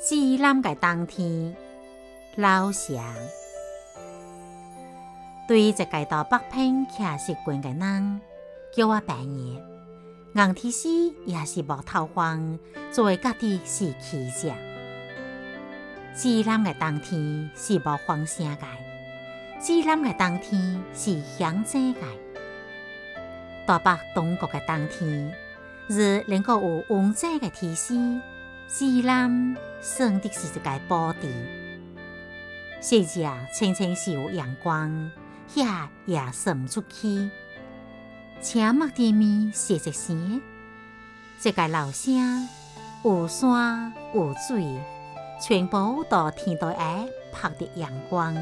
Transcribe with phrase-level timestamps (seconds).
[0.00, 1.56] 西南嘅冬天，
[2.36, 3.02] 老乡。
[5.48, 8.20] 对一街道北平徛习惯嘅人，
[8.72, 9.60] 叫我白爷。
[10.34, 10.88] 硬天时
[11.26, 12.56] 也是无头荒，
[12.92, 14.52] 作为家己是奇迹。
[16.14, 18.66] 西南嘅冬天是无风声嘅，
[19.58, 22.02] 西南嘅冬天是响声嘅。
[23.66, 25.34] 大北东国嘅冬天，
[25.90, 27.94] 是能够有温遮嘅天时。
[28.68, 31.26] 西南算的是一个宝地，
[32.82, 35.10] 细只清清是有阳光，
[35.54, 37.30] 遐也算出去。
[38.42, 40.42] 青木地面是一声，
[41.42, 42.46] 一个老乡
[43.04, 44.78] 有山有水，
[45.40, 48.36] 全部都天台下拍的阳光，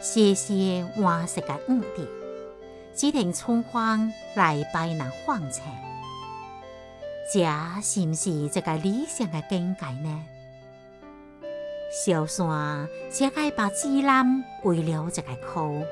[0.00, 2.06] 谢谢黄色嘅五点，
[2.94, 5.64] 只听春风来拜人放晴。
[7.32, 7.42] 这
[7.82, 10.24] 是不是一个理想的境界呢？
[11.90, 15.82] 小山只该把枝兰围了一个窟，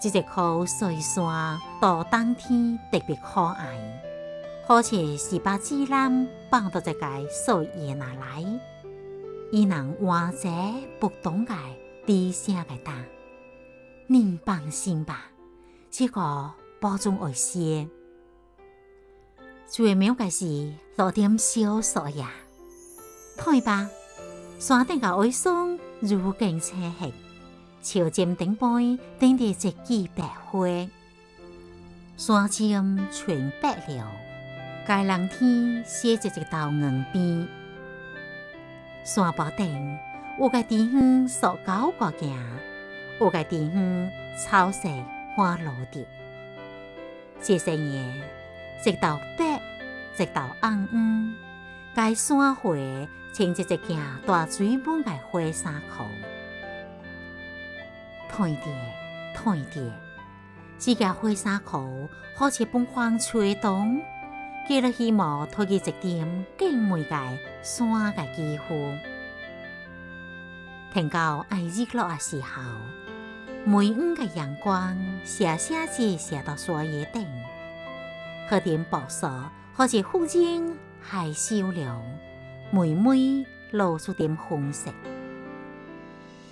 [0.00, 4.02] 这只窟虽山到冬天特别可爱，
[4.66, 8.44] 而且是把枝兰放到一个树叶那来，
[9.52, 10.50] 伊能完在
[10.98, 11.54] 不动嘅
[12.04, 13.04] 地下嘅蛋。
[14.08, 15.26] 您放心吧，
[15.90, 17.86] 这个保证会些。
[19.68, 22.30] 最妙嘅是落点小雪呀，
[23.36, 23.90] 睇吧，
[24.60, 27.12] 山顶嘅微霜如镜车黑，
[27.82, 28.66] 潮尖顶背
[29.18, 30.66] 顶着一枝白花，
[32.16, 34.10] 山尖全白了，
[34.86, 37.48] 盖蓝天写着一道硬边，
[39.04, 39.98] 山坡顶
[40.38, 42.38] 有个地方塑高过行，
[43.20, 44.88] 有个地方草色
[45.34, 46.06] 花落地，
[47.42, 48.35] 这些年。
[48.86, 49.60] 直到白，
[50.16, 51.34] 直到红黄，
[51.92, 56.04] 该山回牵着一件大水满的花衫裤，
[58.28, 58.72] 退掉，
[59.34, 59.82] 退掉，
[60.78, 64.00] 这件花衫裤好似风风吹动，
[64.68, 68.92] 给了希望推去一点更美的山的肌肤。
[70.92, 72.62] 天到爱日落的时候，
[73.64, 77.26] 每晚的阳光斜斜子射到山叶顶。
[78.48, 79.26] 喝点薄素，
[79.76, 82.02] 或者忽然害羞了，
[82.70, 84.90] 每每露出点红色，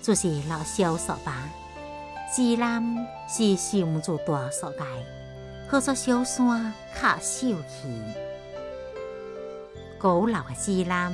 [0.01, 1.49] 就是老小说吧。
[2.33, 2.83] 自然
[3.29, 4.83] 是受唔住大树界，
[5.69, 8.01] 好做小山卡秀气。
[9.97, 11.13] 古老的自然，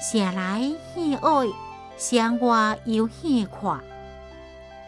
[0.00, 1.46] 城内很矮，
[1.96, 3.80] 城外又很宽。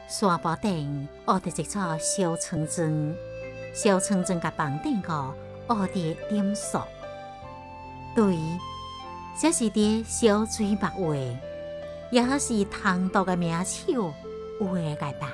[0.09, 3.15] 山坡顶卧着一座小村庄。
[3.73, 5.35] 小村庄甲房顶个
[5.69, 6.79] 乌蝶点数，
[8.15, 8.37] 对，
[9.41, 11.17] 这是伫小水墨画，
[12.11, 14.13] 也是唐代的名手
[14.61, 15.33] 画个吧。